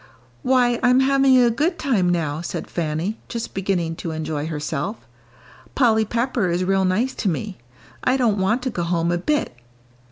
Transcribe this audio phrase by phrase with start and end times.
[0.41, 5.05] "Why, I'm having a good time now," said Fanny, just beginning to enjoy herself.
[5.75, 7.59] "Polly Pepper is real nice to me.
[8.03, 9.55] I don't want to go home a bit."